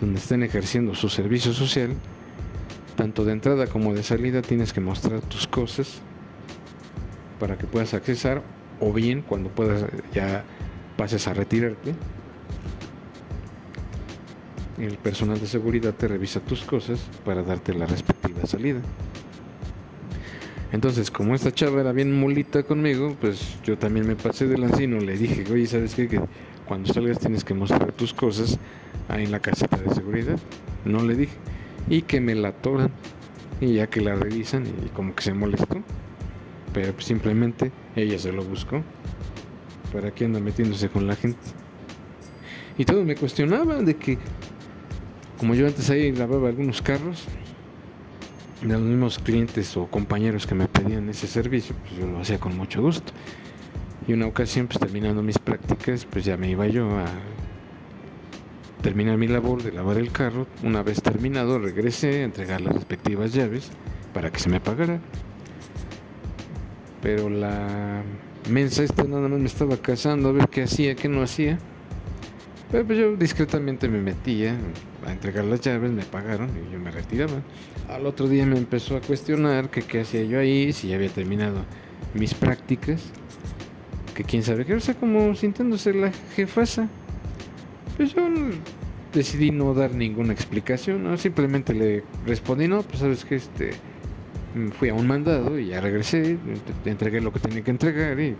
donde 0.00 0.18
estén 0.18 0.42
ejerciendo 0.42 0.94
su 0.94 1.08
servicio 1.08 1.52
social, 1.52 1.90
tanto 2.96 3.24
de 3.24 3.32
entrada 3.32 3.66
como 3.66 3.94
de 3.94 4.02
salida 4.02 4.42
tienes 4.42 4.72
que 4.72 4.80
mostrar 4.80 5.20
tus 5.20 5.46
cosas 5.46 6.00
para 7.38 7.56
que 7.56 7.66
puedas 7.66 7.94
accesar 7.94 8.42
o 8.80 8.92
bien 8.92 9.22
cuando 9.22 9.50
puedas 9.50 9.84
ya 10.12 10.44
pases 10.96 11.26
a 11.28 11.34
retirarte 11.34 11.94
el 14.78 14.98
personal 14.98 15.40
de 15.40 15.46
seguridad 15.46 15.94
te 15.94 16.08
revisa 16.08 16.40
tus 16.40 16.62
cosas 16.62 17.00
para 17.24 17.42
darte 17.42 17.72
la 17.72 17.86
respectiva 17.86 18.44
salida. 18.46 18.80
Entonces, 20.72 21.10
como 21.10 21.34
esta 21.34 21.52
chava 21.52 21.80
era 21.80 21.92
bien 21.92 22.12
mulita 22.12 22.62
conmigo, 22.64 23.16
pues 23.20 23.58
yo 23.64 23.78
también 23.78 24.06
me 24.06 24.16
pasé 24.16 24.46
de 24.46 24.58
lancino. 24.58 24.98
Le 24.98 25.16
dije, 25.16 25.44
oye, 25.50 25.66
¿sabes 25.66 25.94
qué? 25.94 26.08
Que 26.08 26.20
cuando 26.66 26.92
salgas 26.92 27.18
tienes 27.18 27.44
que 27.44 27.54
mostrar 27.54 27.92
tus 27.92 28.12
cosas 28.12 28.58
ahí 29.08 29.24
en 29.24 29.32
la 29.32 29.40
caseta 29.40 29.78
de 29.78 29.94
seguridad. 29.94 30.38
No 30.84 31.02
le 31.02 31.14
dije. 31.14 31.34
Y 31.88 32.02
que 32.02 32.20
me 32.20 32.34
la 32.34 32.48
atoran. 32.48 32.90
Y 33.60 33.74
ya 33.74 33.86
que 33.86 34.02
la 34.02 34.14
revisan 34.14 34.66
y 34.66 34.88
como 34.90 35.14
que 35.14 35.22
se 35.22 35.32
molestó. 35.32 35.82
Pero 36.76 36.92
simplemente 37.00 37.72
ella 37.96 38.18
se 38.18 38.32
lo 38.32 38.44
buscó. 38.44 38.82
¿Para 39.94 40.10
qué 40.10 40.26
anda 40.26 40.40
metiéndose 40.40 40.90
con 40.90 41.06
la 41.06 41.16
gente? 41.16 41.40
Y 42.76 42.84
todos 42.84 43.02
me 43.06 43.16
cuestionaban 43.16 43.86
de 43.86 43.96
que, 43.96 44.18
como 45.38 45.54
yo 45.54 45.66
antes 45.66 45.88
ahí 45.88 46.12
lavaba 46.12 46.50
algunos 46.50 46.82
carros, 46.82 47.24
de 48.60 48.68
los 48.68 48.82
mismos 48.82 49.18
clientes 49.18 49.74
o 49.78 49.86
compañeros 49.86 50.46
que 50.46 50.54
me 50.54 50.68
pedían 50.68 51.08
ese 51.08 51.26
servicio, 51.26 51.74
pues 51.80 51.98
yo 51.98 52.06
lo 52.06 52.20
hacía 52.20 52.38
con 52.38 52.54
mucho 52.54 52.82
gusto. 52.82 53.10
Y 54.06 54.12
una 54.12 54.26
ocasión, 54.26 54.66
pues 54.66 54.78
terminando 54.78 55.22
mis 55.22 55.38
prácticas, 55.38 56.04
pues 56.04 56.26
ya 56.26 56.36
me 56.36 56.50
iba 56.50 56.66
yo 56.66 56.90
a 56.90 57.06
terminar 58.82 59.16
mi 59.16 59.28
labor 59.28 59.62
de 59.62 59.72
lavar 59.72 59.96
el 59.96 60.12
carro. 60.12 60.46
Una 60.62 60.82
vez 60.82 61.00
terminado, 61.00 61.58
regresé 61.58 62.20
a 62.20 62.24
entregar 62.24 62.60
las 62.60 62.74
respectivas 62.74 63.32
llaves 63.32 63.70
para 64.12 64.30
que 64.30 64.40
se 64.40 64.50
me 64.50 64.60
pagara. 64.60 65.00
Pero 67.06 67.30
la 67.30 68.02
mensa 68.50 68.82
esta 68.82 69.04
nada 69.04 69.28
más 69.28 69.38
me 69.38 69.46
estaba 69.46 69.76
casando 69.76 70.30
a 70.30 70.32
ver 70.32 70.48
qué 70.48 70.64
hacía, 70.64 70.96
qué 70.96 71.08
no 71.08 71.22
hacía. 71.22 71.56
Pero 72.72 72.84
pues 72.84 72.98
yo 72.98 73.14
discretamente 73.14 73.88
me 73.88 74.00
metía 74.00 74.56
a 75.06 75.12
entregar 75.12 75.44
las 75.44 75.60
llaves, 75.60 75.92
me 75.92 76.02
pagaron 76.02 76.50
y 76.50 76.72
yo 76.72 76.80
me 76.80 76.90
retiraba. 76.90 77.42
Al 77.88 78.06
otro 78.06 78.26
día 78.26 78.44
me 78.44 78.58
empezó 78.58 78.96
a 78.96 79.00
cuestionar 79.00 79.70
que 79.70 79.82
qué 79.82 80.00
hacía 80.00 80.24
yo 80.24 80.40
ahí, 80.40 80.72
si 80.72 80.88
ya 80.88 80.96
había 80.96 81.08
terminado 81.08 81.64
mis 82.12 82.34
prácticas, 82.34 83.00
que 84.12 84.24
quién 84.24 84.42
sabe 84.42 84.64
qué, 84.64 84.74
o 84.74 84.80
sea, 84.80 84.94
como 84.96 85.36
sintiéndose 85.36 85.94
la 85.94 86.10
jefasa. 86.34 86.88
Pues 87.96 88.14
yo 88.14 88.22
decidí 89.14 89.52
no 89.52 89.74
dar 89.74 89.92
ninguna 89.92 90.32
explicación, 90.32 91.04
¿no? 91.04 91.16
simplemente 91.18 91.72
le 91.72 92.02
respondí, 92.26 92.66
no, 92.66 92.82
pues 92.82 92.98
sabes 92.98 93.24
que 93.24 93.36
este 93.36 93.74
fui 94.78 94.88
a 94.88 94.94
un 94.94 95.06
mandado 95.06 95.58
y 95.58 95.66
ya 95.68 95.80
regresé, 95.80 96.38
entregué 96.84 97.20
lo 97.20 97.32
que 97.32 97.40
tenía 97.40 97.62
que 97.62 97.70
entregar 97.70 98.18
y 98.20 98.36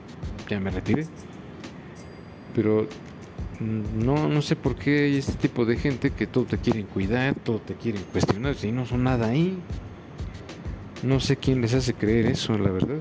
ya 0.49 0.61
me 0.61 0.71
retiré. 0.71 1.07
Pero 2.55 2.89
no, 3.61 4.29
no 4.29 4.43
sé 4.43 4.57
por 4.57 4.77
qué 4.77 5.05
hay 5.05 5.17
este 5.17 5.35
tipo 5.35 5.65
de 5.65 5.77
gente 5.77 6.11
que 6.11 6.27
todo 6.27 6.45
te 6.45 6.59
quieren 6.59 6.87
cuidar, 6.87 7.35
todo 7.35 7.59
te 7.59 7.75
quieren 7.75 8.03
cuestionar, 8.13 8.55
si 8.55 8.73
no 8.73 8.87
son 8.87 9.05
nada 9.05 9.29
ahí. 9.29 9.59
No 11.03 11.21
sé 11.21 11.37
quién 11.37 11.61
les 11.61 11.75
hace 11.75 11.95
creer 11.95 12.27
eso, 12.27 12.57
la 12.57 12.71
verdad. 12.71 12.97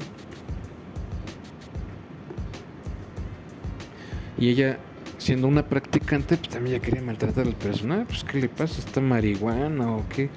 Y 4.38 4.50
ella, 4.50 4.78
siendo 5.18 5.48
una 5.48 5.66
practicante, 5.66 6.36
pues 6.36 6.50
también 6.50 6.78
ya 6.78 6.82
quería 6.82 7.02
maltratar 7.02 7.48
al 7.48 7.56
personal. 7.56 8.06
Pues, 8.06 8.24
¿qué 8.26 8.42
le 8.42 8.50
pasa? 8.50 8.80
¿Está 8.80 9.00
marihuana 9.00 9.96
o 9.96 10.04
qué? 10.10 10.30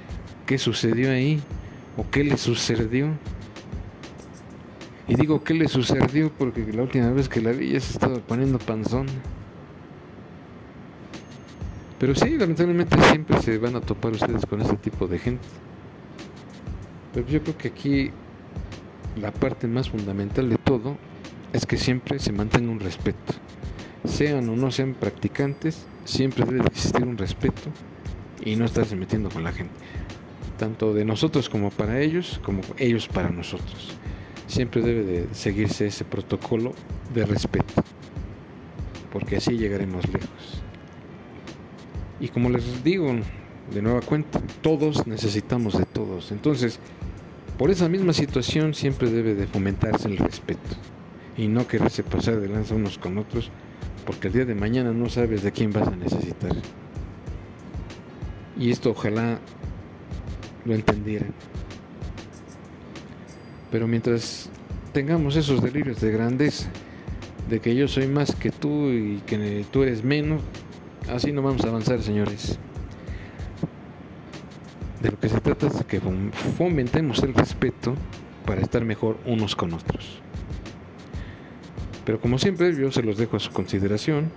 ¿Qué 0.46 0.56
sucedió 0.56 1.10
ahí? 1.10 1.42
¿O 1.98 2.08
qué 2.10 2.22
le 2.22 2.36
sucedió? 2.38 3.08
Y 5.08 5.16
digo, 5.16 5.42
¿qué 5.42 5.52
le 5.52 5.66
sucedió? 5.66 6.30
Porque 6.30 6.64
la 6.72 6.82
última 6.82 7.10
vez 7.10 7.28
que 7.28 7.40
la 7.40 7.50
vi 7.50 7.72
ya 7.72 7.80
se 7.80 7.92
estaba 7.92 8.18
poniendo 8.20 8.60
panzón. 8.60 9.06
Pero 11.98 12.14
sí, 12.14 12.38
lamentablemente 12.38 12.96
siempre 13.10 13.42
se 13.42 13.58
van 13.58 13.74
a 13.74 13.80
topar 13.80 14.12
ustedes 14.12 14.46
con 14.46 14.60
ese 14.60 14.76
tipo 14.76 15.08
de 15.08 15.18
gente. 15.18 15.42
Pero 17.12 17.26
yo 17.26 17.42
creo 17.42 17.58
que 17.58 17.68
aquí 17.68 18.12
la 19.20 19.32
parte 19.32 19.66
más 19.66 19.90
fundamental 19.90 20.48
de 20.48 20.56
todo 20.56 20.96
es 21.52 21.66
que 21.66 21.78
siempre 21.78 22.20
se 22.20 22.30
mantenga 22.30 22.70
un 22.70 22.78
respeto. 22.78 23.34
Sean 24.04 24.48
o 24.48 24.54
no 24.54 24.70
sean 24.70 24.94
practicantes, 24.94 25.84
siempre 26.04 26.44
debe 26.44 26.64
existir 26.66 27.02
un 27.02 27.18
respeto 27.18 27.70
y 28.44 28.54
no 28.54 28.66
estarse 28.66 28.94
metiendo 28.94 29.30
con 29.30 29.42
la 29.42 29.50
gente. 29.50 29.74
Tanto 30.58 30.92
de 30.92 31.04
nosotros 31.04 31.48
como 31.48 31.70
para 31.70 32.00
ellos, 32.00 32.40
como 32.44 32.60
ellos 32.78 33.06
para 33.08 33.30
nosotros. 33.30 33.96
Siempre 34.46 34.82
debe 34.82 35.04
de 35.04 35.34
seguirse 35.34 35.86
ese 35.86 36.04
protocolo 36.04 36.72
de 37.14 37.24
respeto, 37.24 37.72
porque 39.12 39.36
así 39.36 39.56
llegaremos 39.56 40.06
lejos. 40.08 40.62
Y 42.20 42.28
como 42.28 42.50
les 42.50 42.82
digo, 42.82 43.14
de 43.72 43.82
nueva 43.82 44.00
cuenta, 44.00 44.40
todos 44.62 45.06
necesitamos 45.06 45.78
de 45.78 45.84
todos. 45.84 46.32
Entonces, 46.32 46.80
por 47.58 47.70
esa 47.70 47.88
misma 47.88 48.12
situación 48.12 48.74
siempre 48.74 49.10
debe 49.10 49.34
de 49.34 49.46
fomentarse 49.46 50.08
el 50.08 50.16
respeto 50.16 50.76
y 51.36 51.48
no 51.48 51.66
quererse 51.66 52.02
pasar 52.02 52.40
de 52.40 52.48
lanza 52.48 52.74
unos 52.74 52.98
con 52.98 53.18
otros, 53.18 53.50
porque 54.06 54.28
el 54.28 54.34
día 54.34 54.44
de 54.44 54.54
mañana 54.54 54.92
no 54.92 55.08
sabes 55.08 55.42
de 55.42 55.52
quién 55.52 55.72
vas 55.72 55.86
a 55.86 55.96
necesitar. 55.96 56.52
Y 58.58 58.70
esto 58.70 58.90
ojalá 58.90 59.38
lo 60.64 60.74
entendieran. 60.74 61.32
Pero 63.70 63.86
mientras 63.86 64.50
tengamos 64.92 65.36
esos 65.36 65.62
delirios 65.62 66.00
de 66.00 66.10
grandeza, 66.10 66.68
de 67.48 67.60
que 67.60 67.74
yo 67.74 67.88
soy 67.88 68.06
más 68.06 68.34
que 68.34 68.50
tú 68.50 68.90
y 68.90 69.22
que 69.26 69.64
tú 69.70 69.82
eres 69.82 70.04
menos, 70.04 70.42
Así 71.08 71.32
no 71.32 71.40
vamos 71.40 71.64
a 71.64 71.68
avanzar, 71.68 72.02
señores. 72.02 72.58
De 75.00 75.10
lo 75.10 75.18
que 75.18 75.30
se 75.30 75.40
trata 75.40 75.68
es 75.68 75.84
que 75.84 76.00
fomentemos 76.58 77.22
el 77.22 77.32
respeto 77.32 77.94
para 78.44 78.60
estar 78.60 78.84
mejor 78.84 79.16
unos 79.24 79.56
con 79.56 79.72
otros. 79.72 80.20
Pero 82.04 82.20
como 82.20 82.38
siempre, 82.38 82.74
yo 82.76 82.92
se 82.92 83.02
los 83.02 83.16
dejo 83.16 83.36
a 83.36 83.40
su 83.40 83.52
consideración. 83.52 84.30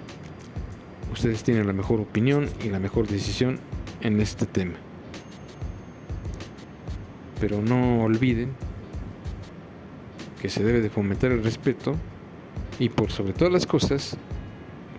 Ustedes 1.11 1.43
tienen 1.43 1.67
la 1.67 1.73
mejor 1.73 1.99
opinión 1.99 2.49
y 2.63 2.69
la 2.69 2.79
mejor 2.79 3.07
decisión 3.07 3.59
en 3.99 4.21
este 4.21 4.45
tema. 4.45 4.75
Pero 7.41 7.61
no 7.61 8.03
olviden 8.03 8.51
que 10.41 10.49
se 10.49 10.63
debe 10.63 10.79
de 10.79 10.89
fomentar 10.89 11.31
el 11.31 11.43
respeto 11.43 11.95
y 12.79 12.87
por 12.89 13.11
sobre 13.11 13.33
todas 13.33 13.51
las 13.51 13.65
cosas 13.65 14.15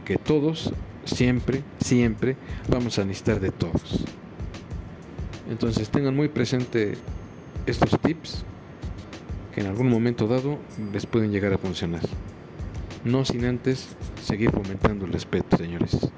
que 0.05 0.16
todos 0.16 0.72
siempre, 1.05 1.62
siempre 1.81 2.37
vamos 2.68 2.98
a 2.98 3.05
necesitar 3.05 3.40
de 3.40 3.50
todos. 3.50 4.05
Entonces 5.50 5.88
tengan 5.88 6.14
muy 6.14 6.28
presente 6.28 6.94
estos 7.66 7.98
tips 8.00 8.44
que 9.55 9.61
en 9.61 9.68
algún 9.68 9.88
momento 9.88 10.26
dado 10.26 10.59
les 10.92 11.07
pueden 11.07 11.31
llegar 11.31 11.52
a 11.52 11.59
funcionar. 11.59 12.02
No 13.05 13.24
sin 13.24 13.44
antes 13.44 13.88
seguir 14.22 14.50
fomentando 14.50 15.07
el 15.07 15.12
respeto, 15.12 15.57
señores. 15.57 16.11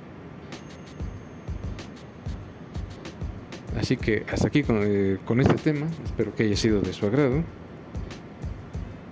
Así 3.77 3.97
que 3.97 4.25
hasta 4.31 4.49
aquí 4.49 4.63
con, 4.63 4.81
eh, 4.83 5.19
con, 5.25 5.41
este 5.41 5.55
tema, 5.55 5.87
espero 6.05 6.35
que 6.35 6.45
haya 6.45 6.57
sido 6.57 6.81
de 6.81 6.93
su 6.93 7.07
agrado. 7.07 7.43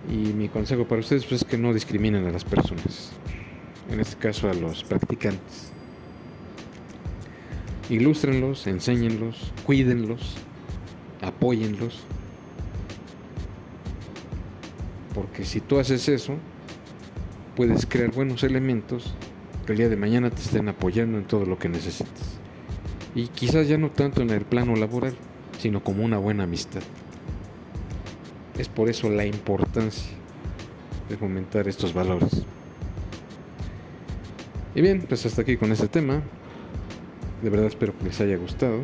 Y 0.09 0.33
mi 0.33 0.49
consejo 0.49 0.87
para 0.87 1.01
ustedes 1.01 1.25
pues, 1.25 1.43
es 1.43 1.49
que 1.49 1.59
no 1.59 1.73
discriminen 1.73 2.27
a 2.27 2.31
las 2.31 2.45
personas 2.45 3.13
en 3.93 4.01
este 4.01 4.17
caso 4.17 4.49
a 4.49 4.55
los 4.55 4.85
practicantes. 4.85 5.71
Ilústrenlos, 7.91 8.67
enséñenlos, 8.67 9.53
cuídenlos, 9.67 10.37
apóyenlos. 11.21 12.01
Porque 15.15 15.45
si 15.45 15.61
tú 15.61 15.79
haces 15.79 16.09
eso, 16.09 16.37
puedes 17.55 17.85
crear 17.85 18.13
buenos 18.13 18.45
elementos 18.45 19.15
que 19.67 19.73
el 19.73 19.79
día 19.79 19.89
de 19.89 19.97
mañana 19.97 20.31
te 20.31 20.41
estén 20.41 20.69
apoyando 20.69 21.19
en 21.19 21.25
todo 21.25 21.45
lo 21.45 21.59
que 21.59 21.69
necesites. 21.69 22.42
Y 23.15 23.29
quizás 23.29 23.69
ya 23.69 23.77
no 23.79 23.91
tanto 23.91 24.23
en 24.23 24.31
el 24.31 24.43
plano 24.43 24.75
laboral, 24.75 25.15
sino 25.59 25.83
como 25.83 26.05
una 26.05 26.19
buena 26.19 26.45
amistad. 26.45 26.83
Es 28.59 28.69
por 28.69 28.89
eso 28.89 29.11
la 29.11 29.27
importancia 29.27 30.13
de 31.09 31.17
fomentar 31.17 31.69
estos 31.69 31.93
valores. 31.93 32.43
Y 34.75 34.81
bien, 34.81 35.05
pues 35.07 35.27
hasta 35.27 35.43
aquí 35.43 35.57
con 35.57 35.73
este 35.73 35.89
tema. 35.89 36.23
De 37.43 37.51
verdad 37.51 37.67
espero 37.67 37.97
que 37.99 38.05
les 38.05 38.21
haya 38.21 38.37
gustado. 38.37 38.81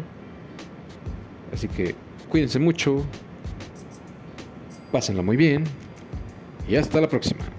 Así 1.53 1.69
que 1.69 1.95
cuídense 2.29 2.59
mucho. 2.59 3.05
Pásenlo 4.93 5.23
muy 5.23 5.37
bien. 5.37 5.64
Y 6.69 6.77
hasta 6.77 7.01
la 7.01 7.09
próxima. 7.09 7.58